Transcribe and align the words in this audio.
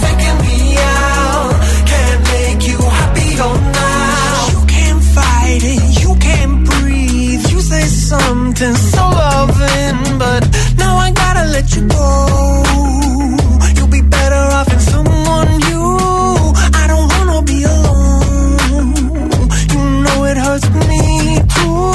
something 8.11 8.75
so 8.75 9.03
loving, 9.23 9.99
but 10.19 10.43
now 10.77 10.97
I 10.97 11.11
gotta 11.11 11.45
let 11.55 11.67
you 11.75 11.83
go. 11.87 12.07
You'll 13.75 13.93
be 13.99 14.01
better 14.01 14.43
off 14.57 14.69
in 14.75 14.81
someone 14.93 15.49
new. 15.67 15.95
I 16.81 16.83
don't 16.91 17.07
wanna 17.13 17.39
be 17.51 17.59
alone. 17.63 18.91
You 19.73 19.81
know 20.03 20.17
it 20.31 20.37
hurts 20.45 20.67
me 20.91 21.03
too. 21.55 21.87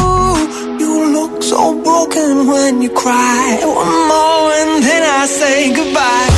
You 0.83 0.93
look 1.17 1.43
so 1.43 1.61
broken 1.85 2.47
when 2.53 2.81
you 2.81 2.91
cry. 3.03 3.45
One 3.83 3.99
more 4.11 4.49
and 4.61 4.73
then 4.87 5.03
I 5.21 5.27
say 5.27 5.75
goodbye. 5.79 6.36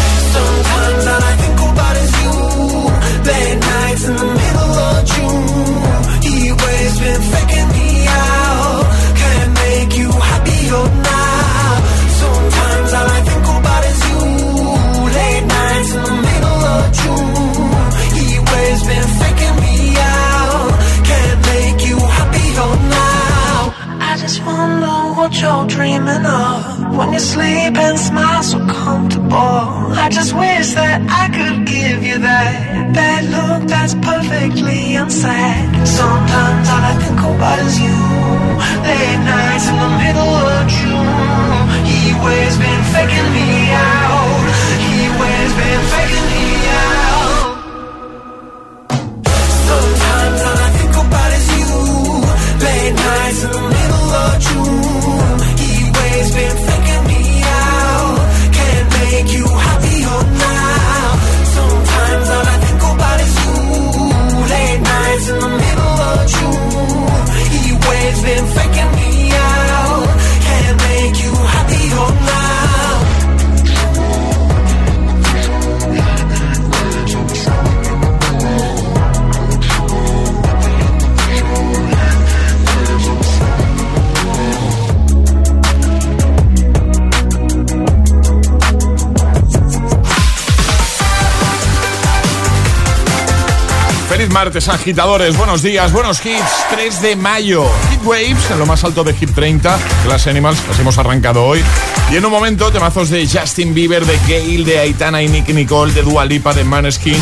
Martes, 94.48 94.68
agitadores. 94.68 95.36
Buenos 95.36 95.60
días, 95.60 95.92
buenos 95.92 96.24
hits. 96.24 96.64
3 96.70 97.02
de 97.02 97.16
mayo. 97.16 97.66
Hit 97.90 98.02
Waves, 98.02 98.50
en 98.50 98.58
lo 98.58 98.64
más 98.64 98.82
alto 98.82 99.04
de 99.04 99.12
Hit 99.12 99.34
30. 99.34 99.78
Class 100.04 100.26
Animals, 100.26 100.58
las 100.66 100.78
hemos 100.78 100.96
arrancado 100.96 101.44
hoy. 101.44 101.62
Y 102.10 102.16
en 102.16 102.24
un 102.24 102.30
momento, 102.30 102.72
temazos 102.72 103.10
de 103.10 103.28
Justin 103.28 103.74
Bieber, 103.74 104.06
de 104.06 104.18
Gail, 104.26 104.64
de 104.64 104.78
Aitana 104.78 105.22
y 105.22 105.28
Nicky 105.28 105.52
Nicole, 105.52 105.92
de 105.92 106.00
Dua 106.00 106.24
Lipa, 106.24 106.54
de 106.54 106.64
Maneskin 106.64 107.20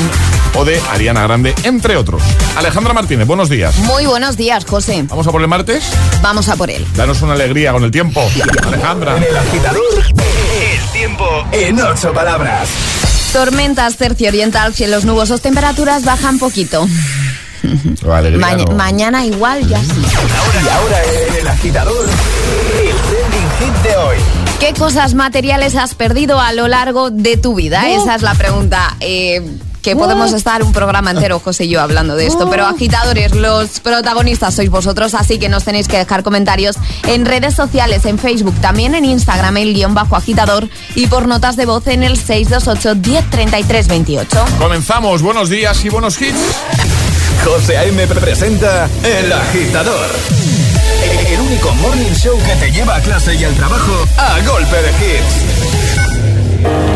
o 0.55 0.65
de 0.65 0.81
Ariana 0.93 1.25
Grande, 1.25 1.53
entre 1.65 1.97
otros. 1.97 2.23
Alejandra 2.57 2.95
Martínez, 2.95 3.27
buenos 3.27 3.49
días. 3.49 3.77
Muy 3.79 4.07
buenos 4.07 4.37
días, 4.37 4.65
José. 4.65 5.05
¿Vamos 5.09 5.27
a 5.27 5.33
por 5.33 5.43
el 5.43 5.49
martes? 5.49 5.83
Vamos 6.23 6.49
a 6.49 6.55
por 6.55 6.71
él. 6.71 6.87
Danos 6.95 7.23
una 7.23 7.33
alegría 7.33 7.73
con 7.73 7.83
el 7.83 7.91
tiempo. 7.91 8.25
Alejandra. 8.63 9.17
En 9.17 9.25
el 9.25 9.37
agitador, 9.37 9.83
el 9.97 10.91
tiempo 10.93 11.45
en 11.51 11.81
ocho 11.81 12.13
palabras. 12.13 12.69
Tormentas 13.33 13.97
tercio-oriental, 13.97 14.75
cielos 14.75 15.05
nubosos, 15.05 15.41
temperaturas 15.41 16.05
bajan 16.05 16.39
poquito. 16.39 16.87
Ma- 18.39 18.55
no. 18.57 18.67
Mañana 18.73 19.25
igual 19.27 19.67
ya 19.69 19.81
sí. 19.83 19.91
Y 20.65 20.69
ahora 20.69 20.99
en 21.29 21.35
el 21.41 21.49
agitador, 21.49 22.07
el 22.09 22.97
trending 22.97 23.51
hit 23.59 23.83
de 23.83 23.97
hoy. 23.97 24.17
¿Qué 24.61 24.73
cosas 24.73 25.15
materiales 25.15 25.75
has 25.75 25.95
perdido 25.95 26.41
a 26.41 26.53
lo 26.53 26.69
largo 26.69 27.11
de 27.11 27.37
tu 27.37 27.55
vida? 27.55 27.91
Esa 27.91 28.15
es 28.15 28.23
la 28.23 28.35
pregunta. 28.35 28.97
Eh, 29.01 29.43
que 29.87 29.95
podemos 29.95 30.33
estar 30.33 30.65
un 30.65 30.73
programa 30.73 31.13
entero, 31.13 31.39
José 31.39 31.67
y 31.67 31.69
yo, 31.69 31.81
hablando 31.81 32.17
de 32.17 32.27
esto. 32.27 32.51
Pero 32.51 32.67
agitadores, 32.67 33.37
los 33.37 33.79
protagonistas 33.79 34.53
sois 34.53 34.69
vosotros, 34.69 35.15
así 35.15 35.39
que 35.39 35.49
nos 35.49 35.63
tenéis 35.63 35.87
que 35.87 35.97
dejar 35.97 36.25
comentarios 36.25 36.75
en 37.07 37.25
redes 37.25 37.55
sociales, 37.55 38.05
en 38.05 38.19
Facebook, 38.19 38.57
también 38.61 38.97
en 38.97 39.05
Instagram, 39.05 39.59
el 39.59 39.75
guion 39.75 39.95
bajo 39.95 40.17
agitador 40.17 40.69
y 40.97 41.07
por 41.07 41.29
notas 41.29 41.55
de 41.55 41.67
voz 41.67 41.87
en 41.87 42.03
el 42.03 42.17
628 42.17 42.97
1033 42.97 43.87
28. 43.87 44.45
Comenzamos. 44.59 45.23
Buenos 45.23 45.51
días 45.51 45.85
y 45.85 45.89
buenos 45.89 46.21
hits. 46.21 46.37
José 47.45 47.79
A.M. 47.79 48.09
presenta 48.09 48.91
El 49.05 49.33
Agitador. 49.33 50.11
El 51.29 51.41
único 51.43 51.73
morning 51.77 52.13
show 52.13 52.37
que 52.45 52.57
te 52.57 52.73
lleva 52.73 52.97
a 52.97 53.01
clase 53.03 53.37
y 53.37 53.45
al 53.45 53.55
trabajo 53.55 54.05
a 54.17 54.41
golpe 54.41 54.83
de 54.83 54.91
hits. 54.91 56.96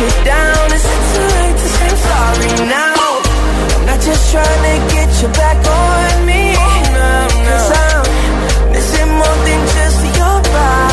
you 0.00 0.08
down. 0.24 0.66
Is 0.76 0.84
it 0.94 1.02
too 1.12 1.28
late 1.36 1.56
to 1.62 1.68
say 1.78 1.92
sorry 2.08 2.50
now? 2.68 3.22
I'm 3.76 3.86
not 3.86 4.00
just 4.00 4.30
trying 4.32 4.62
to 4.68 4.74
get 4.94 5.10
you 5.22 5.28
back 5.28 5.58
on 5.80 6.26
me. 6.26 6.42
Oh, 6.56 7.28
Cause 7.48 7.70
I'm 7.84 8.72
missing 8.72 9.10
more 9.20 9.38
than 9.46 9.60
just 9.76 10.00
your 10.18 10.36
body. 10.52 10.85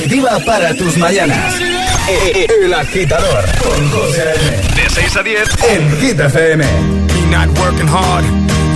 Positiva 0.00 0.38
para 0.46 0.74
tus 0.74 0.96
mañanas. 0.96 1.60
E- 2.08 2.32
e- 2.34 2.64
El 2.64 2.72
agitador 2.72 3.44
con 3.62 3.90
José 3.90 4.22
A.M. 4.22 4.74
De 4.74 4.88
6 4.88 5.16
a 5.16 5.22
10 5.22 5.48
en 5.68 6.00
Hit 6.00 6.18
FM. 6.18 6.64
Me 6.64 7.26
not 7.30 7.48
working 7.58 7.86
hard. 7.86 8.24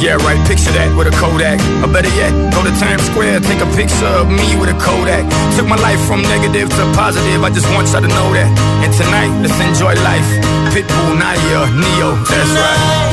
Yeah, 0.03 0.17
right, 0.19 0.39
picture 0.47 0.71
that 0.73 0.95
with 0.95 1.09
a 1.09 1.17
Kodak. 1.19 1.59
Or 1.83 1.89
better 1.89 2.11
yet, 2.15 2.31
go 2.53 2.63
to 2.63 2.71
Times 2.79 3.03
Square, 3.07 3.41
take 3.41 3.63
a 3.63 3.67
picture 3.75 4.05
of 4.21 4.29
me 4.29 4.55
with 4.61 4.69
a 4.69 4.77
Kodak. 4.77 5.25
Took 5.57 5.67
my 5.67 5.77
life 5.81 6.01
from 6.07 6.21
negative 6.29 6.69
to 6.69 6.93
positive, 6.93 7.43
I 7.43 7.49
just 7.49 7.73
want 7.73 7.89
y'all 7.89 8.03
to 8.03 8.09
know 8.09 8.29
that. 8.37 8.51
And 8.85 8.93
tonight, 8.93 9.33
let's 9.41 9.59
enjoy 9.65 9.95
life. 10.05 10.29
Pitbull, 10.77 11.17
Nayer, 11.17 11.73
Ne-Yo, 11.73 12.17
that's 12.29 12.53
right. 12.53 13.04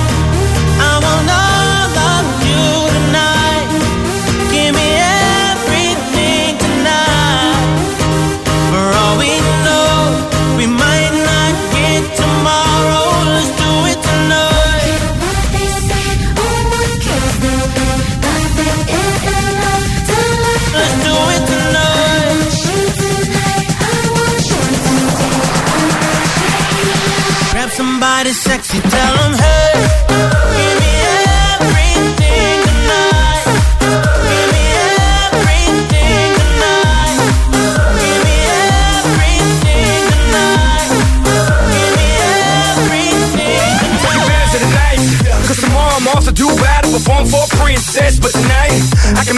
Sexy, 28.52 28.82
tell 28.82 29.16
them 29.16 29.34
hey. 29.40 29.80
Give 30.60 30.76
me 30.84 30.92
everything 31.56 32.58
tonight. 32.68 33.48
Give 34.28 34.48
me 34.52 34.64
everything 35.24 36.36
tonight. 36.36 37.20
Give 38.02 38.20
me 38.28 38.38
everything 38.60 40.04
tonight. 40.12 40.92
Give 41.72 41.96
me 41.96 42.10
everything 42.52 43.32
tomorrow 45.62 45.96
I'm 45.96 46.08
off 46.08 46.26
to 46.26 46.34
do 46.34 46.48
battle, 46.60 46.92
perform 46.92 47.28
for 47.28 47.44
a 47.44 47.48
princess. 47.56 48.20
But 48.20 48.32
tonight, 48.32 48.84
I 49.16 49.24
can 49.24 49.38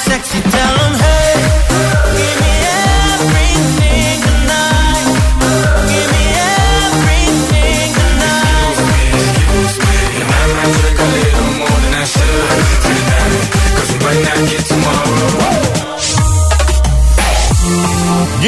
Sexy, 0.00 0.40
tell 0.40 0.76
'em, 0.86 0.99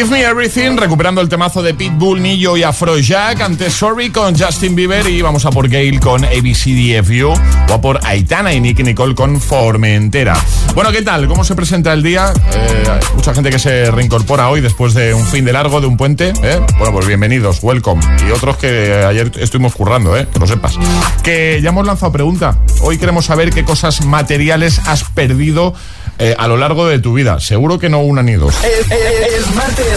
Give 0.02 0.16
Me 0.16 0.25
Everything, 0.25 0.76
recuperando 0.76 1.21
el 1.21 1.28
temazo 1.28 1.62
de 1.62 1.75
Pitbull, 1.75 2.21
Nillo 2.21 2.56
y 2.56 2.64
Afrojack. 2.64 3.40
Antes 3.40 3.73
Sorry 3.73 4.11
con 4.11 4.37
Justin 4.37 4.75
Bieber 4.75 5.09
y 5.09 5.23
vamos 5.23 5.47
a 5.47 5.52
por 5.52 5.68
Gail 5.68 6.00
con 6.00 6.25
ABCDFU 6.25 7.28
o 7.68 7.73
a 7.73 7.80
por 7.80 8.00
Aitana 8.04 8.52
y 8.52 8.61
Nicky 8.61 8.82
Nicole 8.82 9.14
con 9.14 9.40
Formentera. 9.40 10.35
Bueno, 10.75 10.90
¿qué 10.90 11.02
tal? 11.02 11.28
¿Cómo 11.28 11.44
se 11.44 11.54
presenta 11.54 11.92
el 11.92 12.02
día? 12.02 12.32
Eh, 12.52 13.00
mucha 13.14 13.32
gente 13.32 13.50
que 13.50 13.61
se 13.61 13.92
reincorpora 13.92 14.49
hoy 14.49 14.61
después 14.61 14.92
de 14.94 15.14
un 15.14 15.25
fin 15.25 15.44
de 15.44 15.52
largo, 15.52 15.80
de 15.80 15.87
un 15.87 15.97
puente. 15.97 16.32
¿eh? 16.42 16.59
Bueno, 16.78 16.92
pues 16.92 17.06
bienvenidos, 17.06 17.61
welcome. 17.62 18.02
Y 18.26 18.32
otros 18.32 18.56
que 18.56 19.04
ayer 19.06 19.30
estuvimos 19.38 19.73
currando, 19.73 20.16
¿eh? 20.16 20.26
que 20.32 20.38
lo 20.40 20.49
sepas. 20.49 20.80
Que 21.23 21.61
ya 21.62 21.68
hemos 21.68 21.87
lanzado 21.87 22.11
pregunta. 22.11 22.59
Hoy 22.80 22.99
queremos 22.99 23.26
saber 23.26 23.50
qué 23.50 23.64
cosas 23.64 24.04
materiales 24.04 24.80
has 24.85 25.04
perdido 25.04 25.75
eh, 26.18 26.37
a 26.38 26.47
lo 26.47 26.56
largo 26.56 26.87
de 26.87 26.99
tu 26.99 27.14
vida. 27.14 27.40
Seguro 27.40 27.78
que 27.78 27.88
no 27.88 28.00
una 28.00 28.23
ni 28.23 28.35
dos. 28.35 28.54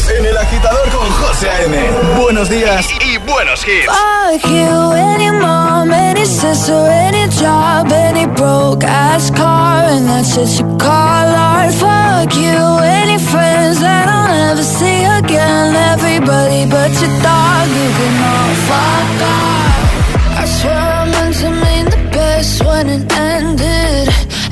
Es 0.06 0.12
martes 0.12 0.20
en 0.20 0.26
el 0.26 0.38
agitador 0.38 0.90
con 0.90 1.10
José 1.12 1.50
A.M. 1.50 1.78
Buenos 2.20 2.50
días 2.50 2.88
y, 3.02 3.16
y 3.16 3.18
buenos 3.18 3.66
hits. 3.68 3.86
Fuck 3.86 4.50
you, 4.50 4.92
any 4.94 5.32
mom, 5.32 5.92
any 5.92 6.26
sister, 6.26 6.88
any 6.90 7.28
job, 7.30 7.92
any 7.92 8.26
broke 8.26 8.84
ass 8.84 9.32
car, 9.32 9.86
and 9.86 10.08
that's 10.08 10.34
shit 10.34 10.60
you 10.60 10.78
call 10.78 11.28
art. 11.36 11.74
Fuck 11.74 12.36
you, 12.36 12.80
any 12.84 13.18
friends 13.20 13.80
that 13.82 14.08
I'll 14.08 14.28
never 14.28 14.64
see 14.64 15.04
again. 15.04 15.76
Everybody 15.94 16.66
but 16.70 16.92
your 17.02 17.14
dog, 17.22 17.68
you 17.70 17.90
can 17.98 18.16
all 18.32 18.56
fuck 18.68 19.22
off. 19.22 20.40
I 20.40 20.46
swear 20.46 20.76
I 20.76 21.06
meant 21.10 21.36
to 21.36 21.50
mean 21.50 21.86
the 21.86 22.10
best 22.12 22.64
when 22.64 22.90
it 22.90 23.12
ended. 23.12 23.25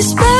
So 0.00 0.39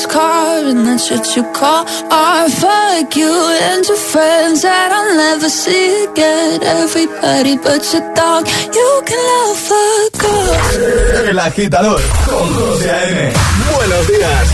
ass 0.00 0.06
car 0.06 0.64
and 0.64 0.86
that's 0.86 1.10
what 1.10 1.36
you 1.36 1.42
call 1.52 1.84
art. 2.10 2.50
Fuck 2.50 3.16
you 3.16 3.32
and 3.62 3.86
your 3.86 3.96
friends 3.96 4.62
that 4.62 4.92
I'll 4.92 5.16
never 5.16 5.48
see 5.48 6.04
again. 6.04 6.62
Everybody 6.62 7.56
but 7.56 7.82
your 7.92 8.14
dog, 8.14 8.46
you 8.46 9.02
can 9.06 9.20
love 9.30 9.56
fuck 9.68 10.24
off. 10.24 11.28
El 11.28 11.38
agitador 11.38 12.00
con 12.26 12.48
José 12.54 12.90
A.M. 12.90 13.32
Buenos 13.76 14.06
días. 14.08 14.48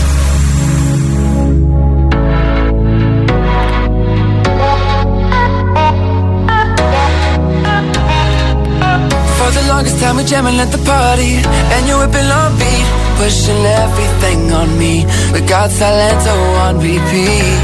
For 9.37 9.51
the 9.53 9.67
longest 9.69 9.99
time, 10.01 10.17
we 10.17 10.23
jamming 10.25 10.59
at 10.59 10.71
the 10.71 10.81
party, 10.83 11.39
and 11.73 11.87
you 11.87 11.97
whipping 11.99 12.29
on 12.39 12.51
beat, 12.59 13.06
pushing 13.17 13.65
everything 13.65 14.51
on 14.51 14.69
me. 14.77 15.05
We 15.33 15.41
got 15.41 15.69
Salento 15.69 16.33
oh, 16.33 16.65
on 16.65 16.75
repeat. 16.77 17.59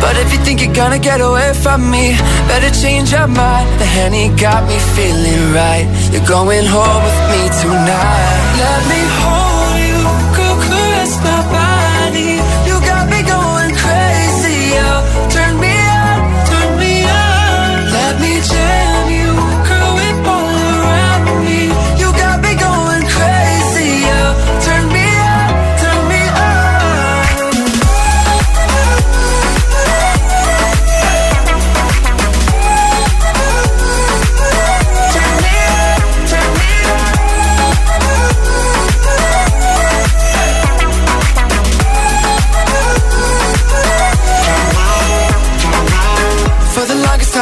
But 0.00 0.16
if 0.16 0.32
you 0.32 0.38
think 0.44 0.62
you're 0.62 0.74
gonna 0.74 0.98
get 0.98 1.20
away 1.20 1.52
from 1.54 1.90
me, 1.90 2.16
better 2.48 2.70
change 2.82 3.12
your 3.12 3.26
mind. 3.26 3.68
The 3.80 3.86
honey 3.98 4.28
got 4.36 4.66
me 4.68 4.78
feeling 4.96 5.52
right. 5.52 5.86
You're 6.12 6.26
going 6.26 6.66
home 6.66 7.02
with 7.06 7.20
me 7.32 7.42
tonight. 7.62 8.40
Let 8.62 8.80
me 8.90 9.00
hold 9.18 9.39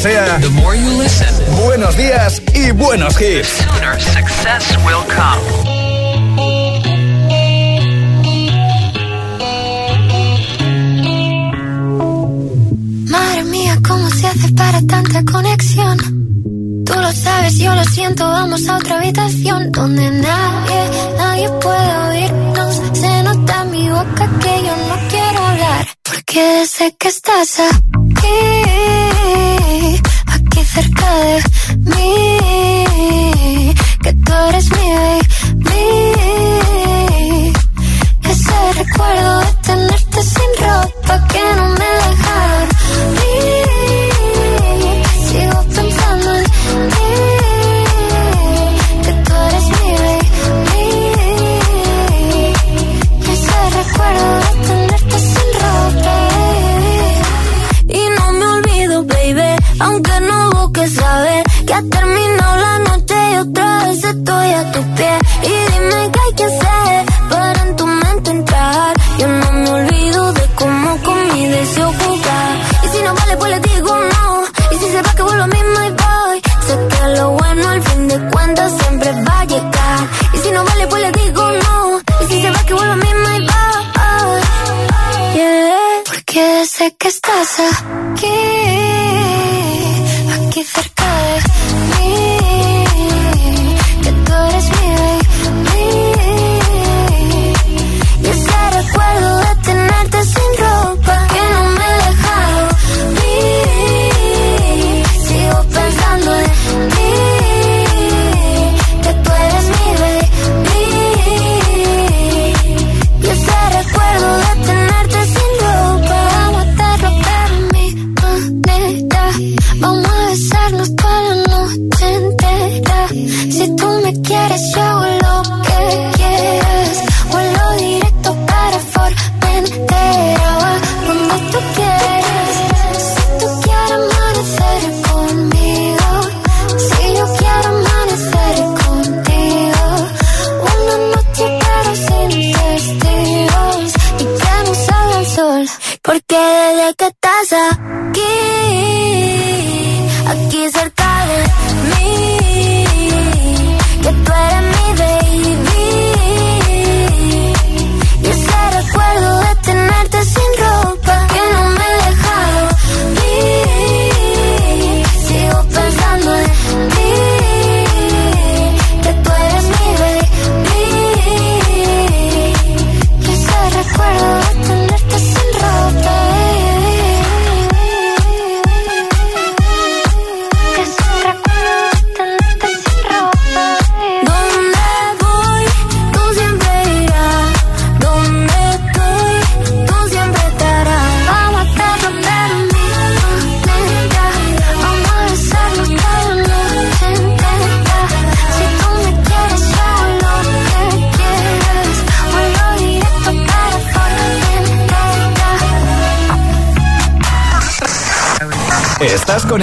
sea. 0.00 0.40
Buenos 1.62 1.96
días 1.96 2.42
y 2.54 2.70
buenos 2.70 3.20
hits. 3.20 3.59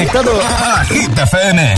conectado 0.07 0.39
FM. 1.21 1.75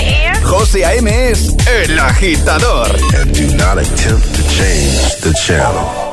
Air? 0.00 0.42
José 0.42 0.84
A.M. 0.84 1.30
es 1.30 1.54
el 1.66 1.98
agitador. 1.98 2.86
And 3.14 3.32
do 3.32 3.54
not 3.56 3.78
attempt 3.78 4.34
to 4.34 4.42
change 4.48 5.16
the 5.22 5.32
channel. 5.34 6.09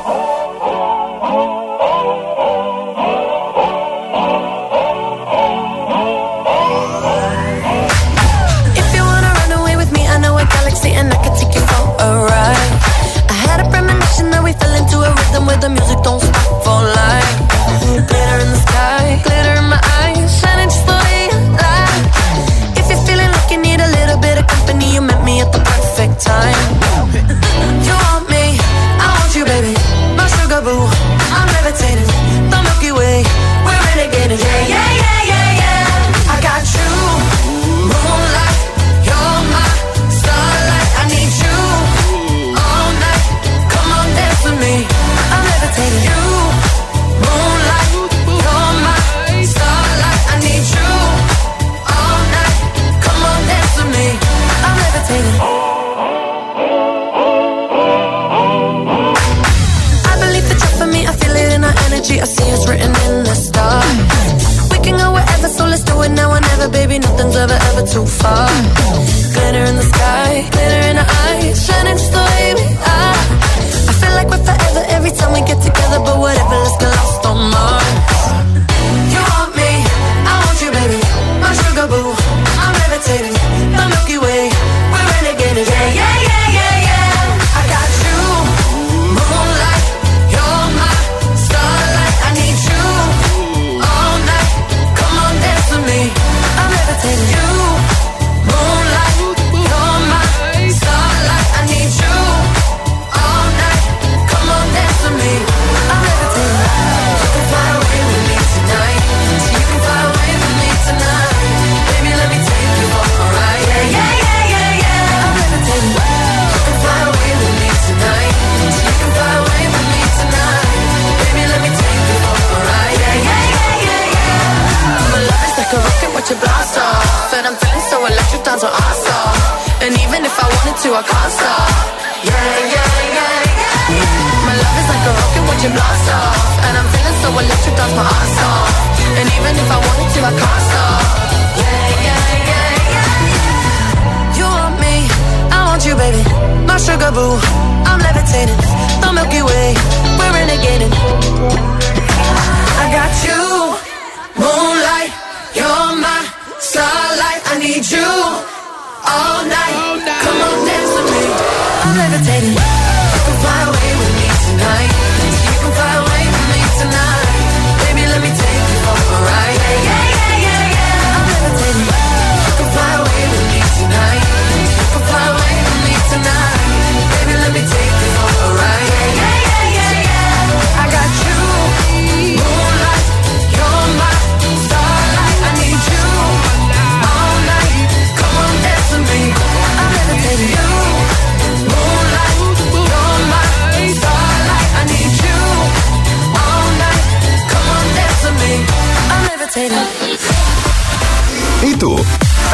ever, 67.38 67.58
ever 67.70 67.86
too 67.86 68.04
far. 68.04 68.77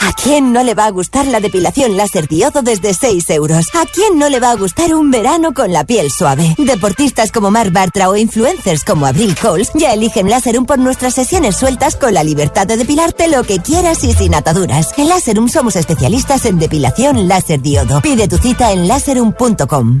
¿A 0.00 0.12
quién 0.12 0.52
no 0.52 0.62
le 0.62 0.74
va 0.74 0.86
a 0.86 0.90
gustar 0.90 1.26
la 1.26 1.40
depilación 1.40 1.96
láser 1.96 2.26
diodo 2.26 2.62
desde 2.62 2.94
6 2.94 3.28
euros? 3.30 3.66
¿A 3.74 3.84
quién 3.86 4.18
no 4.18 4.28
le 4.28 4.40
va 4.40 4.50
a 4.50 4.56
gustar 4.56 4.94
un 4.94 5.10
verano 5.10 5.52
con 5.52 5.72
la 5.72 5.84
piel 5.84 6.10
suave? 6.10 6.54
Deportistas 6.58 7.30
como 7.30 7.50
Mark 7.50 7.70
Bartra 7.70 8.08
o 8.08 8.16
influencers 8.16 8.84
como 8.84 9.06
Abril 9.06 9.36
Coles 9.40 9.70
ya 9.74 9.92
eligen 9.92 10.30
Láserum 10.30 10.64
por 10.64 10.78
nuestras 10.78 11.14
sesiones 11.14 11.56
sueltas 11.56 11.96
con 11.96 12.14
la 12.14 12.24
libertad 12.24 12.66
de 12.66 12.76
depilarte 12.76 13.28
lo 13.28 13.44
que 13.44 13.60
quieras 13.60 14.02
y 14.04 14.12
sin 14.12 14.34
ataduras. 14.34 14.92
En 14.96 15.08
Láserum 15.08 15.48
somos 15.48 15.76
especialistas 15.76 16.44
en 16.46 16.58
depilación 16.58 17.28
láser 17.28 17.60
diodo. 17.60 18.00
Pide 18.00 18.26
tu 18.26 18.38
cita 18.38 18.72
en 18.72 18.88
láserum.com 18.88 20.00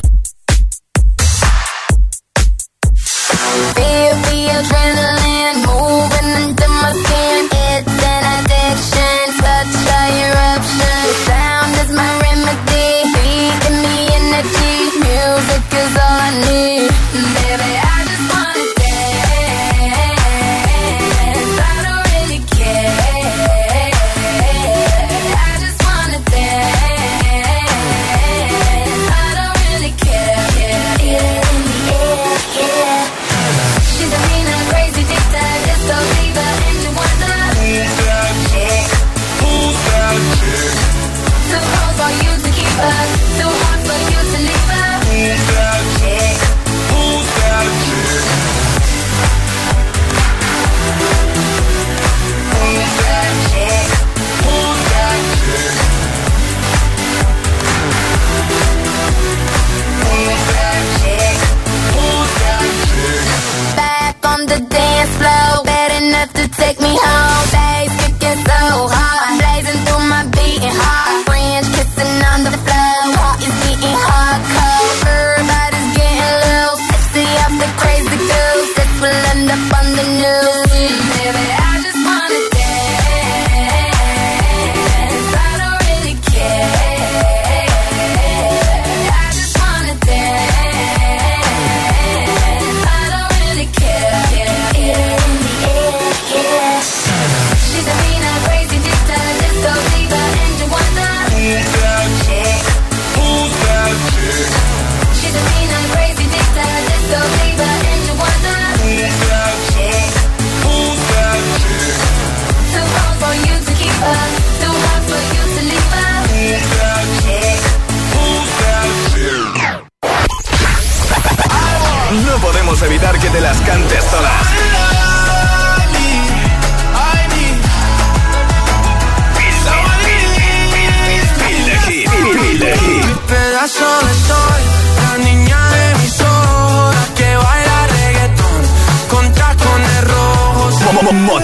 Feel 3.75 4.15
the 4.25 4.49
adrenaline. 4.57 5.20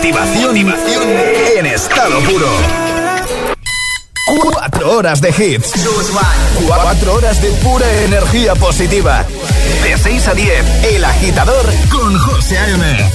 Motivación, 0.07 0.63
motivación 0.63 1.03
en 1.57 1.65
estado 1.65 2.21
puro. 2.21 2.47
Cuatro 4.41 4.91
horas 4.95 5.19
de 5.19 5.31
hits. 5.31 5.73
Cuatro 6.65 7.15
horas 7.15 7.41
de 7.41 7.51
pura 7.61 7.85
energía 8.03 8.55
positiva. 8.55 9.25
De 9.83 9.97
6 9.97 10.27
a 10.29 10.33
10, 10.33 10.85
El 10.85 11.03
Agitador 11.03 11.65
con 11.89 12.17
José 12.19 12.57
A.M. 12.57 13.11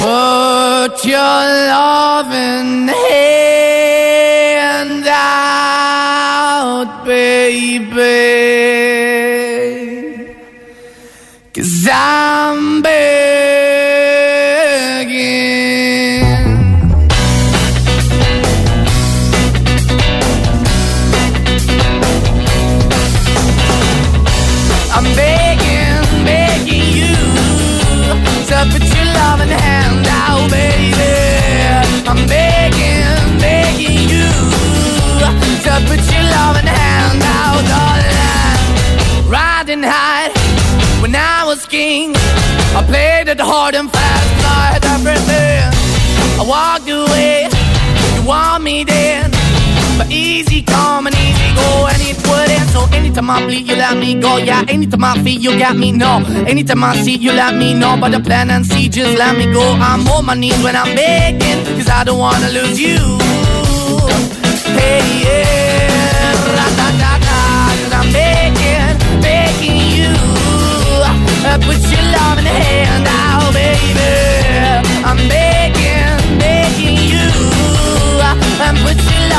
Put 0.00 1.02
your 1.06 1.46
loving 1.70 2.90
hand 3.10 5.06
out, 5.08 7.06
baby. 7.06 7.94
Cause 11.54 11.88
I'm 11.90 12.82
begging. 12.82 13.33
Walked 46.46 46.88
away, 46.88 47.48
you 48.16 48.22
want 48.26 48.62
me 48.62 48.84
then. 48.84 49.30
But 49.98 50.10
easy 50.10 50.62
come 50.62 51.06
and 51.06 51.14
easy 51.16 51.54
go, 51.54 51.86
and 51.86 52.00
it 52.02 52.16
wouldn't. 52.26 52.68
So 52.70 52.86
anytime 52.92 53.30
I 53.30 53.44
bleed, 53.46 53.68
you 53.68 53.76
let 53.76 53.96
me 53.96 54.14
go. 54.20 54.36
Yeah, 54.38 54.64
anytime 54.68 55.04
I 55.04 55.14
feel, 55.22 55.40
you 55.40 55.58
got 55.58 55.76
me. 55.76 55.92
No, 55.92 56.24
anytime 56.46 56.82
I 56.82 56.96
see, 56.96 57.16
you 57.16 57.32
let 57.32 57.54
me 57.54 57.74
know. 57.74 57.96
But 58.00 58.10
the 58.12 58.20
plan 58.20 58.50
and 58.50 58.66
see, 58.66 58.88
just 58.88 59.16
let 59.18 59.36
me 59.36 59.46
go. 59.52 59.62
I'm 59.80 60.06
on 60.08 60.26
my 60.26 60.34
knees 60.34 60.60
when 60.62 60.74
I'm 60.76 60.94
begging, 60.96 61.64
cause 61.76 61.88
I 61.88 62.02
don't 62.04 62.18
wanna 62.18 62.50
lose 62.50 62.80
you. 62.80 62.98
Hey, 64.74 65.02
yeah, 65.22 66.32
ra-da-da-da, 66.56 67.40
cause 67.80 67.92
I'm 68.00 68.12
begging, 68.12 68.98
begging 69.22 69.78
you. 69.96 70.10
Uh, 71.46 71.58
Put 71.62 71.78
your 71.92 72.02
love 72.16 72.38
in 72.38 72.44
the 72.44 72.50
hand 72.50 73.06
out, 73.06 73.52
baby. 73.54 74.02
I'm 75.06 75.16
begging, 75.28 75.53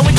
Why 0.00 0.08
we're 0.08 0.16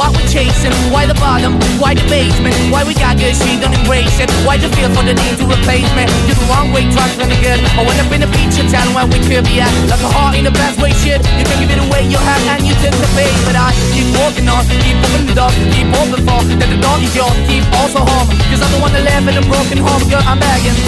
why 0.00 0.08
we're 0.16 0.32
chasing, 0.32 0.72
why 0.88 1.04
the 1.04 1.12
bottom, 1.20 1.60
why 1.76 1.92
the 1.92 2.00
basement, 2.08 2.56
why 2.72 2.88
we 2.88 2.96
got 2.96 3.20
good, 3.20 3.36
she 3.36 3.60
don't 3.60 3.76
embrace 3.76 4.16
it. 4.16 4.32
Why 4.48 4.56
the 4.56 4.72
feel 4.72 4.88
for 4.96 5.04
the 5.04 5.12
need 5.12 5.36
to 5.36 5.44
replace 5.44 5.84
me? 5.92 6.08
You're 6.24 6.40
the 6.40 6.48
wrong 6.48 6.72
way, 6.72 6.88
trying 6.88 7.12
to 7.20 7.28
good. 7.28 7.60
I 7.76 7.84
went 7.84 8.00
up 8.00 8.08
in 8.16 8.24
a 8.24 8.30
feature 8.32 8.64
town 8.72 8.96
where 8.96 9.04
we 9.04 9.20
could 9.20 9.44
be 9.44 9.60
at. 9.60 9.68
Like 9.92 10.00
a 10.00 10.08
heart 10.08 10.40
in 10.40 10.48
the 10.48 10.56
best 10.56 10.80
way, 10.80 10.96
shit. 11.04 11.20
You 11.36 11.44
can 11.44 11.60
give 11.60 11.68
it 11.68 11.84
away, 11.84 12.08
you 12.08 12.16
have, 12.16 12.40
and 12.48 12.64
you 12.64 12.72
took 12.80 12.96
the 12.96 13.08
bait. 13.12 13.36
But 13.44 13.60
I 13.60 13.76
keep 13.92 14.08
walking 14.16 14.48
on, 14.48 14.64
keep 14.80 14.96
opening 14.96 15.28
the 15.28 15.36
door, 15.36 15.52
keep 15.68 15.92
open 16.00 16.24
for 16.24 16.40
that 16.56 16.68
the 16.72 16.80
dog 16.80 17.04
is 17.04 17.12
yours, 17.12 17.36
keep 17.44 17.68
also 17.76 18.00
home. 18.00 18.32
Cause 18.48 18.64
I'm 18.64 18.72
the 18.72 18.80
one 18.80 18.96
that 18.96 19.04
live 19.04 19.28
in 19.28 19.36
a 19.36 19.44
broken 19.44 19.84
home, 19.84 20.00
girl, 20.08 20.24
I'm 20.24 20.40
begging. 20.40 20.80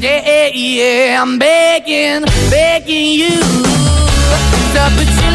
Yeah, 0.00 0.48
yeah, 0.56 1.20
I'm 1.20 1.36
begging, 1.36 2.24
begging 2.48 3.12
you 3.12 3.83
Uh, 4.76 4.90
put 4.96 5.06
your 5.06 5.34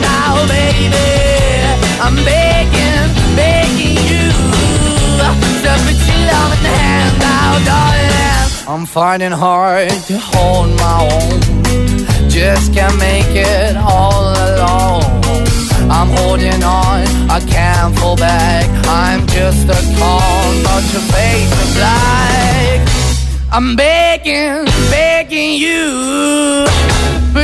now, 0.00 0.46
baby. 0.46 1.06
I'm 2.00 2.16
begging, 2.24 3.06
begging 3.34 3.98
you 4.10 4.30
now, 7.18 7.58
darling. 7.70 8.68
I'm 8.68 8.86
finding 8.86 9.32
hard 9.32 9.90
to 10.08 10.18
hold 10.18 10.70
my 10.78 10.96
own. 11.10 12.30
Just 12.30 12.72
can't 12.72 12.96
make 12.98 13.34
it 13.34 13.76
all 13.76 14.24
alone. 14.46 15.02
I'm 15.90 16.10
holding 16.18 16.62
on, 16.62 17.02
I 17.30 17.40
can't 17.46 17.98
fall 17.98 18.16
back. 18.16 18.66
I'm 18.86 19.26
just 19.26 19.68
a 19.68 19.80
call, 19.98 20.42
but 20.64 20.82
your 20.92 21.02
face 21.14 21.52
is. 21.74 22.86
I'm 23.50 23.74
begging, 23.74 24.66
begging 24.90 25.54
you. 25.54 26.75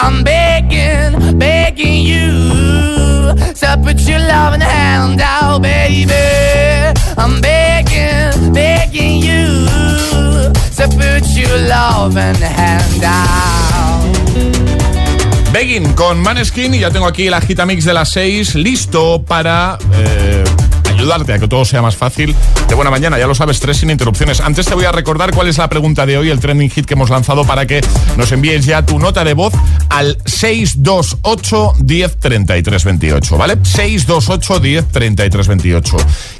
I'm 0.00 0.22
begging, 0.22 1.38
begging 1.38 2.02
you 2.02 3.34
to 3.34 3.80
put 3.82 4.00
your 4.00 4.20
loving 4.20 4.60
hand 4.60 5.20
out, 5.20 5.62
baby. 5.62 6.12
I'm 7.16 7.40
begging, 7.40 8.52
begging 8.52 9.20
you 9.20 9.66
to 10.76 10.88
put 10.96 11.26
your 11.36 11.58
loving 11.68 12.40
hand 12.40 13.02
out. 13.04 13.88
Begging 15.52 15.94
con 15.94 16.20
Maneskin 16.20 16.74
y 16.74 16.80
ya 16.80 16.90
tengo 16.90 17.06
aquí 17.06 17.26
el 17.26 17.34
agitamix 17.34 17.84
de 17.84 17.94
las 17.94 18.10
6 18.10 18.54
listo 18.54 19.22
para 19.22 19.78
eh, 19.94 20.44
ayudarte 20.98 21.32
a 21.32 21.38
que 21.38 21.46
todo 21.46 21.64
sea 21.64 21.80
más 21.80 21.96
fácil. 21.96 22.34
De 22.68 22.74
buena 22.74 22.90
mañana, 22.90 23.18
ya 23.18 23.26
lo 23.26 23.34
sabes, 23.34 23.60
tres 23.60 23.78
sin 23.78 23.90
interrupciones. 23.90 24.40
Antes 24.40 24.66
te 24.66 24.74
voy 24.74 24.84
a 24.84 24.92
recordar 24.92 25.32
cuál 25.32 25.48
es 25.48 25.58
la 25.58 25.68
pregunta 25.68 26.06
de 26.06 26.18
hoy, 26.18 26.30
el 26.30 26.40
trending 26.40 26.70
hit 26.70 26.86
que 26.86 26.94
hemos 26.94 27.08
lanzado 27.08 27.44
para 27.44 27.66
que 27.66 27.80
nos 28.16 28.32
envíes 28.32 28.66
ya 28.66 28.84
tu 28.84 28.98
nota 28.98 29.24
de 29.24 29.34
voz 29.34 29.52
al 29.90 30.18
628 30.26 31.74
10 31.78 32.16
33 32.18 32.84
28, 32.84 33.36
¿vale? 33.38 33.58
628 33.62 34.60
10 34.60 34.88
33 34.88 35.48
28. 35.48 35.96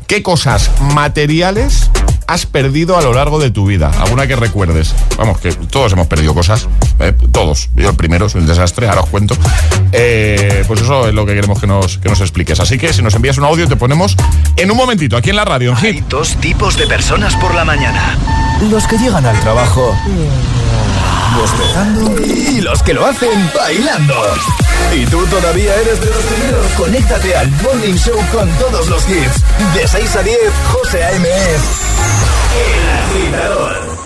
¿Qué 0.09 0.23
cosas 0.23 0.71
materiales 0.81 1.91
has 2.27 2.47
perdido 2.47 2.97
a 2.99 3.03
lo 3.03 3.13
largo 3.13 3.39
de 3.39 3.51
tu 3.51 3.67
vida? 3.67 3.91
¿Alguna 4.01 4.27
que 4.27 4.37
recuerdes? 4.37 4.95
Vamos, 5.19 5.39
que 5.39 5.53
todos 5.53 5.93
hemos 5.93 6.07
perdido 6.07 6.35
cosas. 6.35 6.67
¿eh? 6.99 7.13
Todos. 7.31 7.69
Yo 7.77 7.91
el 7.91 7.97
primero, 7.97 8.29
soy 8.29 8.41
un 8.41 8.47
desastre, 8.47 8.89
ahora 8.89 9.03
os 9.03 9.11
cuento. 9.11 9.37
Eh, 9.93 10.65
pues 10.67 10.81
eso 10.81 11.09
es 11.09 11.15
lo 11.15 11.27
que 11.27 11.35
queremos 11.35 11.61
que 11.61 11.67
nos, 11.67 11.99
que 11.99 12.09
nos 12.09 12.21
expliques. 12.23 12.59
Así 12.59 12.79
que 12.79 12.93
si 12.95 13.03
nos 13.03 13.15
envías 13.15 13.37
un 13.37 13.45
audio, 13.45 13.69
te 13.69 13.77
ponemos 13.77 14.17
en 14.59 14.71
un 14.71 14.77
momentito, 14.77 15.17
aquí 15.17 15.31
en 15.31 15.37
la 15.37 15.45
radio, 15.45 15.71
en 15.71 15.77
Hit. 15.77 15.95
Hay 15.95 16.05
dos 16.09 16.37
tipos 16.37 16.77
de 16.77 16.87
personas 16.87 17.35
por 17.37 17.55
la 17.55 17.65
mañana. 17.65 18.19
Los 18.71 18.87
que 18.87 18.99
llegan 18.99 19.25
al 19.25 19.39
trabajo 19.41 19.97
bostezando 21.39 22.21
y 22.21 22.61
los 22.61 22.83
que 22.83 22.95
lo 22.95 23.07
hacen 23.07 23.51
bailando. 23.55 24.15
¿Y 24.95 25.07
tú 25.07 25.25
todavía 25.27 25.75
eres 25.77 26.01
de 26.01 26.07
los 26.07 26.25
primeros? 26.25 26.67
Conéctate 26.77 27.37
al 27.37 27.51
Morning 27.63 27.95
Show 27.95 28.19
con 28.33 28.51
todos 28.59 28.89
los 28.89 29.09
hits. 29.09 29.43
De 29.75 29.87
6 29.87 30.17
a 30.17 30.23
10, 30.23 30.39
José 30.73 31.05
A.M. 31.05 31.29
El 32.59 33.27
Agitador. 33.29 33.99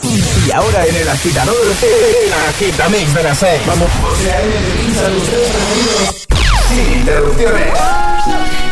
Y 0.46 0.50
ahora 0.50 0.86
en 0.86 0.96
El 0.96 1.08
Agitador, 1.08 1.56
El 1.82 2.32
Agitamix 2.50 3.14
de 3.14 3.22
las 3.22 3.38
6. 3.38 3.62
Vamos. 3.66 3.88
José 4.02 4.32
A.M. 4.32 4.52
te 4.52 4.82
pincha 4.82 5.08
los 5.08 5.22
tres 5.22 5.48
preferidos 5.48 6.28
sin 6.68 6.98
interrupciones. 6.98 8.71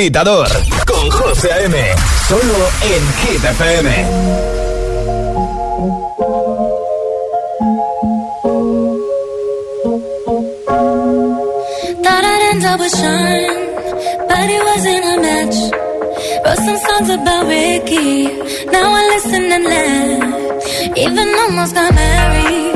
agitador 0.00 0.48
con 0.86 1.10
José 1.10 1.52
A.M. 1.52 1.76
Solo 2.26 2.70
en 2.80 3.02
Hit 3.20 3.44
FM. 3.44 3.90
Thought 12.02 12.24
I'd 12.24 12.48
end 12.50 12.64
up 12.64 12.80
with 12.80 12.96
Sean, 12.96 13.42
but 14.26 14.48
it 14.48 14.62
wasn't 14.70 15.04
a 15.04 15.16
match. 15.20 15.58
Wrote 16.46 16.62
some 16.64 16.78
songs 16.78 17.10
about 17.10 17.46
Ricky, 17.46 18.24
now 18.72 18.88
I 19.00 19.02
listen 19.14 19.52
and 19.52 19.64
laugh. 19.64 20.96
Even 20.96 21.28
almost 21.40 21.74
got 21.74 21.92
married, 21.94 22.74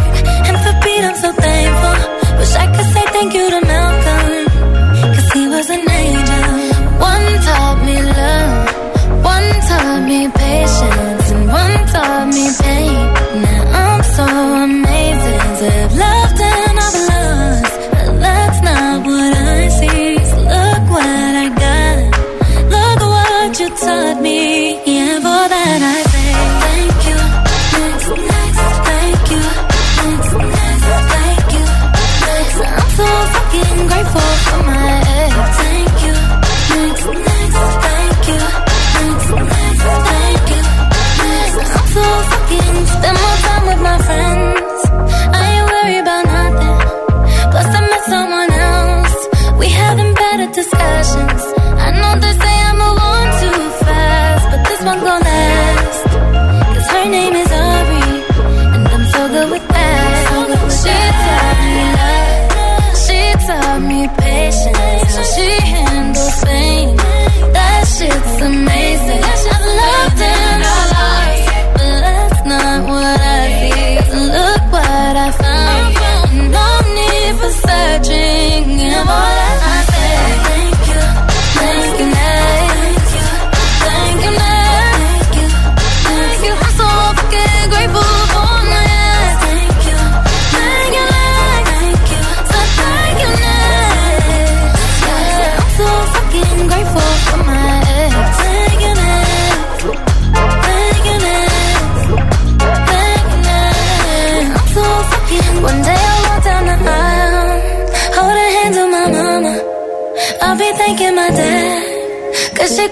and 0.48 0.56
for 0.62 0.74
Pete 0.82 1.04
I'm 1.04 1.16
so 1.16 1.32
thankful. 1.32 2.36
Wish 2.38 2.54
I 2.54 2.66
could 2.74 2.88
say 2.92 3.04
thank 3.16 3.32
you 3.32 3.48
to 3.48 3.63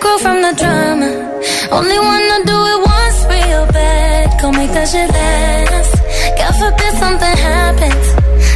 go 0.03 0.18
from 0.18 0.42
the 0.42 0.53
drama. 0.61 1.11
Only 1.78 1.98
wanna 2.09 2.38
do 2.53 2.59
it 2.72 2.78
once 2.94 3.18
real 3.32 3.64
bad. 3.78 4.24
Go 4.40 4.50
make 4.50 4.72
that 4.76 4.88
shit 4.92 5.09
last. 5.09 5.92
God 6.38 6.55
forbid 6.61 6.92
something 7.03 7.36
happens. 7.50 8.07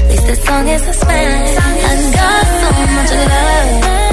At 0.01 0.09
least 0.11 0.27
the 0.27 0.37
song 0.47 0.67
is 0.69 0.83
a 0.93 0.95
smash. 1.03 1.57
I 1.67 1.93
got 2.19 2.47
so 2.61 2.71
much 2.97 3.13
love. 3.31 4.06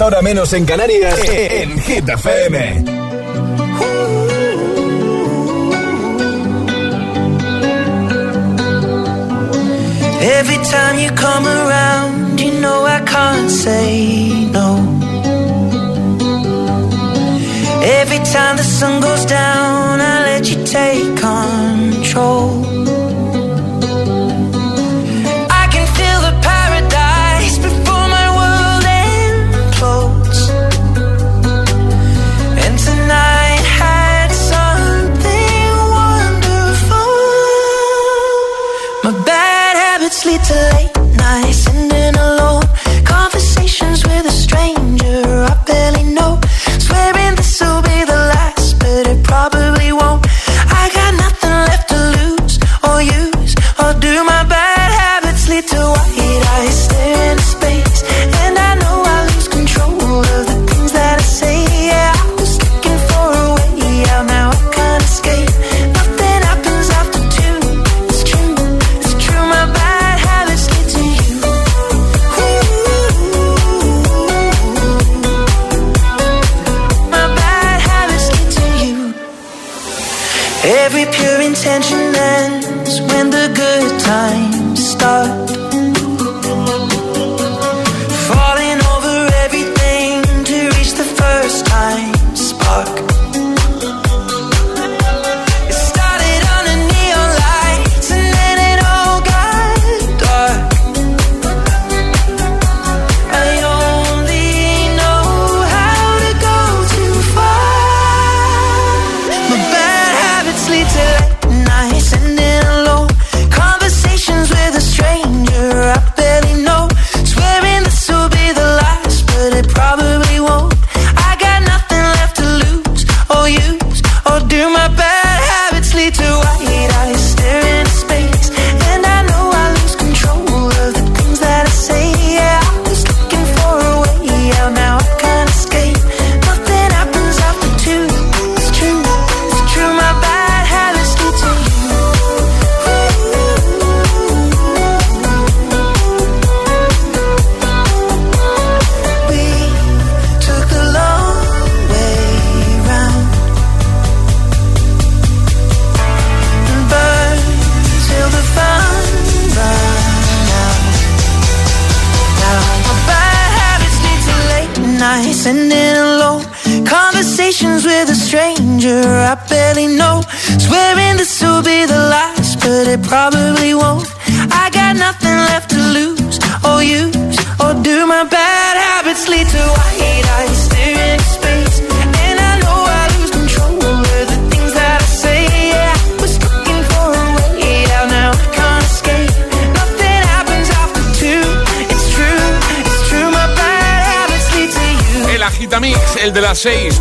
ahora 0.00 0.22
menos 0.22 0.52
en 0.54 0.64
Canarias, 0.64 1.20
en 1.24 1.78
Hit 1.82 2.08
FM. 2.08 2.84
Every 10.20 10.56
time 10.64 10.98
you 10.98 11.10
come 11.12 11.46
around, 11.46 12.40
you 12.40 12.60
know 12.60 12.84
I 12.84 13.00
can't 13.06 13.50
say 13.50 14.50
no. 14.50 14.78
Every 18.00 18.18
time 18.32 18.56
the 18.56 18.64
sun 18.64 19.00
goes 19.00 19.24
down, 19.26 20.00
I 20.00 20.22
let 20.24 20.50
you 20.50 20.64
take 20.66 21.16
control. 21.20 22.71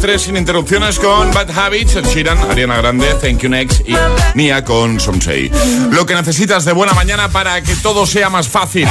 Tres 0.02 0.24
sin 0.24 0.36
interrupciones 0.36 0.98
con 0.98 1.32
Bad 1.32 1.52
Habits, 1.56 1.96
el 1.96 2.28
Ariana 2.28 2.78
Grande, 2.78 3.14
Thank 3.22 3.42
You 3.42 3.50
Next 3.50 3.88
y 3.88 3.96
Nia 4.34 4.66
con 4.66 5.00
Somsei. 5.00 5.52
Lo 5.92 6.08
que 6.08 6.16
necesitas 6.16 6.66
de 6.66 6.74
buena 6.74 6.94
mañana 6.94 7.30
para 7.30 7.62
que 7.62 7.76
todo 7.76 8.08
sea 8.08 8.30
más 8.32 8.50
fácil. 8.50 8.88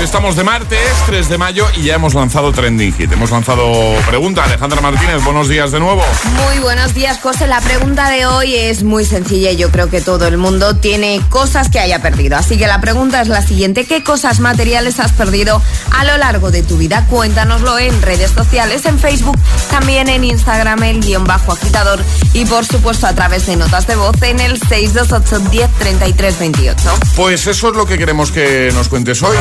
Estamos 0.00 0.36
de 0.36 0.44
martes, 0.44 0.78
3 1.06 1.28
de 1.30 1.38
mayo, 1.38 1.66
y 1.74 1.84
ya 1.84 1.94
hemos 1.94 2.12
lanzado 2.12 2.52
Trending 2.52 2.92
Hit. 2.92 3.10
Hemos 3.12 3.30
lanzado 3.30 3.72
pregunta. 4.06 4.44
Alejandra 4.44 4.82
Martínez, 4.82 5.24
buenos 5.24 5.48
días 5.48 5.72
de 5.72 5.80
nuevo. 5.80 6.02
Muy 6.44 6.58
buenos 6.58 6.92
días, 6.92 7.18
José. 7.18 7.46
La 7.46 7.62
pregunta 7.62 8.10
de 8.10 8.26
hoy 8.26 8.54
es 8.54 8.82
muy 8.82 9.06
sencilla 9.06 9.52
y 9.52 9.56
yo 9.56 9.70
creo 9.70 9.88
que 9.88 10.02
todo 10.02 10.26
el 10.26 10.36
mundo 10.36 10.76
tiene 10.76 11.22
cosas 11.30 11.70
que 11.70 11.80
haya 11.80 12.02
perdido. 12.02 12.36
Así 12.36 12.58
que 12.58 12.66
la 12.66 12.78
pregunta 12.82 13.22
es 13.22 13.28
la 13.28 13.40
siguiente. 13.40 13.86
¿Qué 13.86 14.04
cosas 14.04 14.38
materiales 14.38 15.00
has 15.00 15.12
perdido 15.12 15.62
a 15.90 16.04
lo 16.04 16.18
largo 16.18 16.50
de 16.50 16.62
tu 16.62 16.76
vida? 16.76 17.06
Cuéntanoslo 17.08 17.78
en 17.78 18.02
redes 18.02 18.32
sociales, 18.32 18.84
en 18.84 18.98
Facebook, 18.98 19.38
también 19.70 20.10
en 20.10 20.24
Instagram, 20.24 20.82
el 20.82 21.00
guion 21.00 21.24
bajo 21.24 21.52
agitador 21.52 22.00
y 22.34 22.44
por 22.44 22.66
supuesto 22.66 23.06
a 23.06 23.14
través 23.14 23.46
de 23.46 23.56
notas 23.56 23.86
de 23.86 23.96
voz 23.96 24.20
en 24.20 24.40
el 24.40 24.60
628 24.60 25.38
10 25.50 26.38
28. 26.38 26.98
Pues 27.16 27.46
eso 27.46 27.70
es 27.70 27.74
lo 27.74 27.86
que 27.86 27.96
queremos 27.96 28.30
que 28.30 28.70
nos 28.74 28.88
cuentes 28.88 29.22
hoy. 29.22 29.36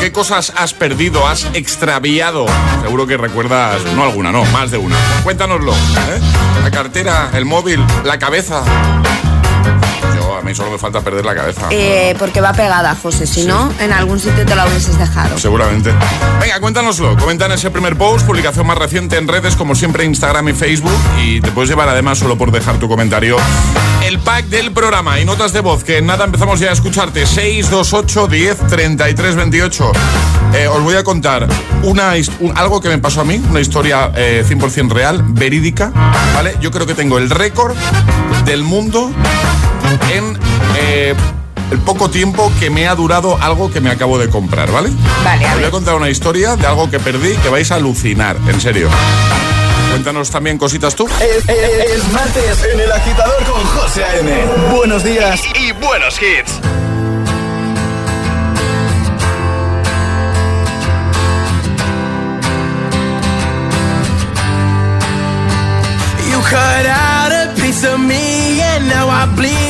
¿Qué 0.00 0.12
cosas 0.12 0.50
has 0.56 0.72
perdido, 0.72 1.26
has 1.26 1.44
extraviado? 1.52 2.46
Seguro 2.82 3.06
que 3.06 3.18
recuerdas, 3.18 3.82
no 3.94 4.02
alguna, 4.04 4.32
no, 4.32 4.46
más 4.46 4.70
de 4.70 4.78
una. 4.78 4.96
Cuéntanoslo. 5.22 5.72
¿eh? 5.74 6.20
La 6.62 6.70
cartera, 6.70 7.30
el 7.34 7.44
móvil, 7.44 7.84
la 8.04 8.18
cabeza. 8.18 8.64
Mí 10.50 10.56
solo 10.56 10.72
me 10.72 10.78
falta 10.78 11.00
perder 11.00 11.24
la 11.24 11.32
cabeza. 11.34 11.68
Eh, 11.70 12.16
porque 12.18 12.40
va 12.40 12.52
pegada, 12.52 12.96
José. 13.00 13.24
Si 13.24 13.44
no, 13.44 13.72
en 13.78 13.92
algún 13.92 14.18
sitio 14.18 14.44
te 14.44 14.56
la 14.56 14.66
hubieses 14.66 14.98
dejado. 14.98 15.38
Seguramente. 15.38 15.92
Venga, 16.40 16.58
cuéntanoslo. 16.58 17.16
Comenta 17.16 17.46
en 17.46 17.52
ese 17.52 17.70
primer 17.70 17.96
post, 17.96 18.26
publicación 18.26 18.66
más 18.66 18.76
reciente 18.76 19.16
en 19.16 19.28
redes, 19.28 19.54
como 19.54 19.76
siempre, 19.76 20.04
Instagram 20.04 20.48
y 20.48 20.52
Facebook. 20.54 20.98
Y 21.22 21.40
te 21.40 21.52
puedes 21.52 21.70
llevar 21.70 21.88
además, 21.88 22.18
solo 22.18 22.36
por 22.36 22.50
dejar 22.50 22.78
tu 22.78 22.88
comentario, 22.88 23.36
el 24.04 24.18
pack 24.18 24.46
del 24.46 24.72
programa 24.72 25.20
y 25.20 25.24
notas 25.24 25.52
de 25.52 25.60
voz. 25.60 25.84
Que 25.84 25.98
en 25.98 26.06
nada 26.06 26.24
empezamos 26.24 26.58
ya 26.58 26.70
a 26.70 26.72
escucharte. 26.72 27.24
628 27.26 28.26
10 28.26 28.58
33 28.66 29.36
28. 29.36 29.92
Eh, 30.54 30.66
os 30.66 30.82
voy 30.82 30.96
a 30.96 31.04
contar 31.04 31.46
una, 31.84 32.14
un- 32.40 32.58
algo 32.58 32.80
que 32.80 32.88
me 32.88 32.98
pasó 32.98 33.20
a 33.20 33.24
mí, 33.24 33.40
una 33.50 33.60
historia 33.60 34.10
eh, 34.16 34.44
100% 34.48 34.88
real, 34.90 35.22
verídica. 35.28 35.92
¿Vale? 36.34 36.56
Yo 36.60 36.72
creo 36.72 36.86
que 36.86 36.94
tengo 36.94 37.18
el 37.18 37.30
récord 37.30 37.76
del 38.44 38.64
mundo 38.64 39.12
en. 40.12 40.38
eh, 40.78 41.14
el 41.70 41.78
poco 41.78 42.10
tiempo 42.10 42.50
que 42.58 42.68
me 42.68 42.88
ha 42.88 42.96
durado 42.96 43.38
algo 43.40 43.70
que 43.70 43.80
me 43.80 43.90
acabo 43.90 44.18
de 44.18 44.28
comprar, 44.28 44.72
¿vale? 44.72 44.90
Vale, 45.24 45.44
a 45.46 45.48
Os 45.50 45.54
voy 45.54 45.60
a 45.60 45.66
ver. 45.66 45.70
contar 45.70 45.94
una 45.94 46.10
historia 46.10 46.56
de 46.56 46.66
algo 46.66 46.90
que 46.90 46.98
perdí 46.98 47.34
que 47.36 47.48
vais 47.48 47.70
a 47.70 47.76
alucinar, 47.76 48.36
en 48.48 48.60
serio. 48.60 48.88
Cuéntanos 49.90 50.30
también 50.30 50.58
cositas 50.58 50.96
tú. 50.96 51.06
Es, 51.20 51.48
es- 51.48 51.90
es 51.96 52.12
martes 52.12 52.64
en 52.74 52.80
el 52.80 52.90
agitador 52.90 53.44
con 53.44 53.62
José 53.66 54.02
A.M. 54.04 54.32
Buenos 54.74 55.04
días 55.04 55.40
y 55.54 55.70
buenos 55.72 56.16
hits. 56.20 56.58
You 66.30 66.38
cut 66.46 66.86
out 66.86 67.32
a 67.32 67.54
piece 67.60 67.82
of 67.84 67.98
me 67.98 68.60
and 68.60 68.88
now 68.88 69.06
I 69.08 69.26
bleed 69.36 69.69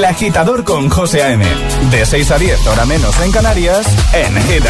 El 0.00 0.06
agitador 0.06 0.64
con 0.64 0.88
José 0.88 1.22
A.M. 1.22 1.44
De 1.90 2.06
6 2.06 2.30
a 2.30 2.38
10, 2.38 2.66
hora 2.68 2.86
menos 2.86 3.20
en 3.20 3.30
Canarias, 3.32 3.86
en 4.14 4.34
Hit. 4.44 4.64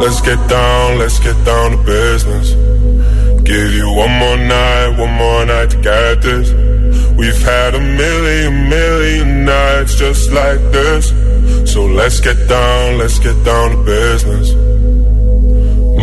Let's 0.00 0.20
get 0.22 0.40
down, 0.48 0.98
let's 0.98 1.20
get 1.20 1.36
down 1.44 1.70
to 1.70 1.78
business. 1.84 2.56
Give 3.44 3.72
you 3.72 3.88
one 3.94 4.18
more 4.18 4.36
night, 4.36 4.98
one 4.98 5.12
more 5.12 5.46
night 5.46 5.70
to 5.70 5.76
get 5.76 6.20
this. 6.20 6.52
We've 7.16 7.42
had 7.44 7.76
a 7.76 7.80
million, 7.80 8.68
million 8.68 9.44
nights 9.44 9.94
just 9.94 10.32
like 10.32 10.58
this. 10.72 11.12
So 11.72 11.86
let's 11.86 12.18
get 12.20 12.48
down, 12.48 12.98
let's 12.98 13.20
get 13.20 13.36
down 13.44 13.70
to 13.70 13.84
business. 13.84 14.63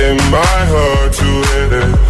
in 0.00 0.16
my 0.30 0.64
heart 0.72 1.12
to 1.12 1.24
hit 1.24 1.72
it. 1.72 2.09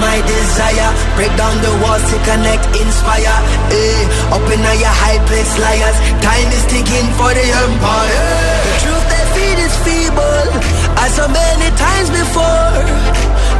my 0.00 0.18
desire. 0.24 0.90
Break 1.14 1.32
down 1.36 1.54
the 1.60 1.72
walls 1.84 2.04
to 2.10 2.16
connect, 2.24 2.64
inspire. 2.74 3.36
Eh, 3.70 4.34
up 4.34 4.44
in 4.48 4.64
all 4.64 4.78
your 4.80 4.96
high 5.04 5.20
place, 5.28 5.52
liars. 5.60 5.96
Time 6.24 6.48
is 6.56 6.64
ticking 6.72 7.08
for 7.20 7.30
the 7.36 7.44
empire. 7.44 8.28
The 8.66 8.74
truth 8.82 9.06
they 9.12 9.24
feed 9.36 9.58
is 9.60 9.74
feeble, 9.84 10.48
as 11.04 11.10
so 11.14 11.28
many 11.28 11.68
times 11.76 12.08
before. 12.10 12.72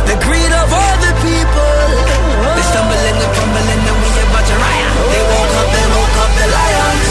The 0.08 0.16
greed 0.24 0.52
of 0.52 0.68
all 0.72 0.96
the 1.04 1.12
people. 1.20 1.78
They 2.56 2.64
stumbling 2.72 3.18
and 3.20 3.32
fumbling, 3.36 3.82
and 3.84 3.98
we 4.00 4.08
about 4.24 4.44
to 4.48 4.56
riot. 4.56 4.92
They 5.12 5.22
woke 5.28 5.54
up, 5.60 5.68
they 5.76 5.86
woke 5.94 6.16
up, 6.24 6.30
the 6.40 6.46
lions. 6.56 7.08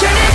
Jenny! 0.00 0.27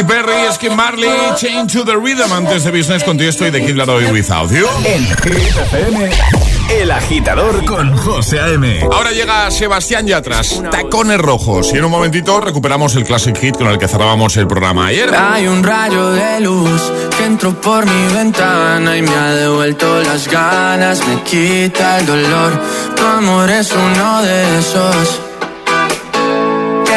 Katy 0.00 0.12
Perry, 0.12 0.52
Skin 0.52 0.76
Marley, 0.76 1.10
Change 1.36 1.72
to 1.72 1.84
the 1.84 1.94
Rhythm. 1.94 2.32
Antes 2.32 2.64
de 2.64 2.70
Business 2.70 3.04
contigo 3.04 3.28
estoy 3.28 3.50
de 3.50 3.64
Kid 3.64 3.76
Laroi 3.76 4.10
Without 4.10 4.50
You. 4.50 4.66
En 4.84 5.04
Hit 5.04 5.56
FM, 5.56 6.10
El 6.70 6.90
Agitador 6.90 7.64
con 7.66 7.94
José 7.98 8.40
A.M. 8.40 8.80
Ahora 8.90 9.10
llega 9.10 9.50
Sebastián 9.50 10.06
Yatras, 10.06 10.62
Tacones 10.70 11.18
Rojos. 11.18 11.72
Y 11.74 11.78
en 11.78 11.84
un 11.84 11.90
momentito 11.90 12.40
recuperamos 12.40 12.94
el 12.96 13.04
Classic 13.04 13.36
Hit 13.36 13.58
con 13.58 13.66
el 13.66 13.78
que 13.78 13.88
cerrábamos 13.88 14.36
el 14.38 14.46
programa 14.46 14.86
ayer. 14.86 15.14
Hay 15.14 15.46
un 15.46 15.62
rayo 15.62 16.12
de 16.12 16.40
luz 16.40 16.80
que 17.18 17.24
entró 17.26 17.60
por 17.60 17.84
mi 17.84 18.14
ventana 18.14 18.96
y 18.96 19.02
me 19.02 19.14
ha 19.14 19.34
devuelto 19.34 20.02
las 20.02 20.28
ganas, 20.28 21.06
me 21.06 21.22
quita 21.24 21.98
el 21.98 22.06
dolor. 22.06 22.58
Tu 22.96 23.04
amor 23.04 23.50
es 23.50 23.70
uno 23.72 24.22
de 24.22 24.58
esos 24.60 25.29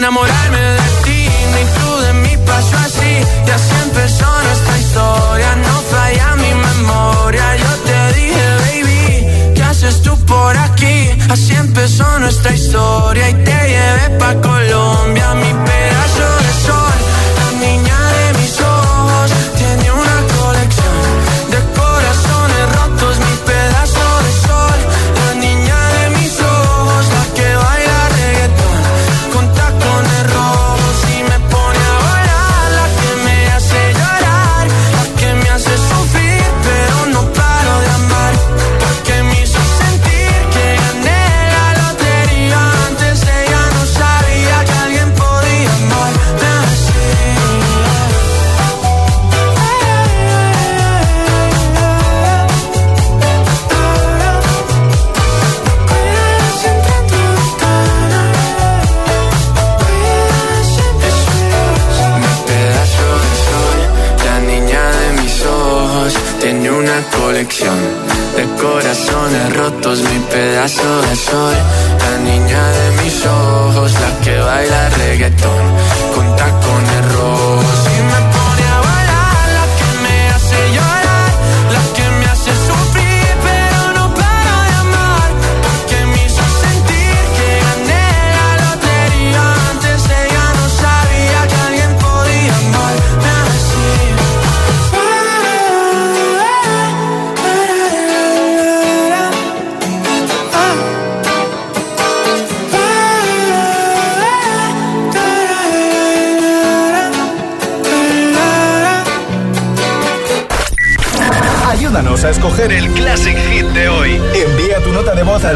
enamorar 0.00 0.39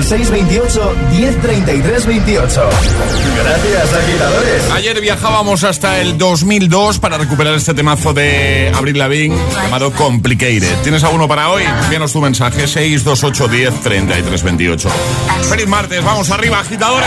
628-103328. 0.04 2.68
Gracias, 3.36 3.92
agitadores. 3.92 4.70
Ayer 4.72 5.00
viajábamos 5.00 5.62
hasta 5.64 6.00
el 6.00 6.16
2002 6.18 6.98
para 6.98 7.16
recuperar 7.18 7.54
este 7.54 7.74
temazo 7.74 8.12
de 8.12 8.72
Abril 8.74 8.98
Lavigne 8.98 9.36
llamado 9.54 9.92
Complicated. 9.92 10.74
¿Tienes 10.82 11.04
alguno 11.04 11.28
para 11.28 11.50
hoy? 11.50 11.62
Envíanos 11.84 12.12
tu 12.12 12.20
mensaje 12.20 12.64
628-103328. 12.64 14.88
Feliz 15.48 15.68
martes, 15.68 16.02
vamos 16.04 16.30
arriba, 16.30 16.58
agitadores. 16.60 17.06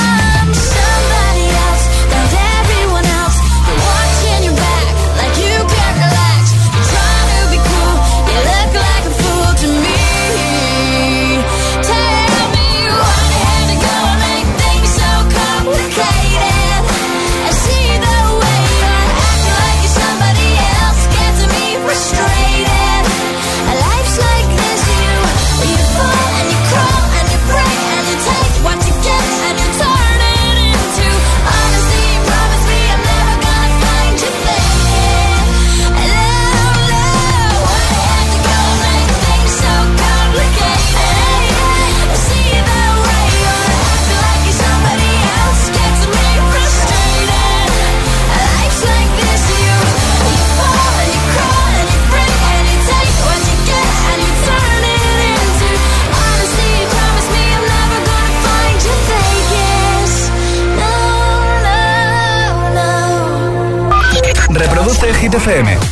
defame 65.31 65.90